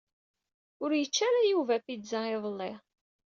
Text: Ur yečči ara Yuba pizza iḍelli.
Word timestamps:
Ur 0.83 0.89
yečči 0.95 1.21
ara 1.27 1.41
Yuba 1.51 1.75
pizza 1.85 2.19
iḍelli. 2.35 2.71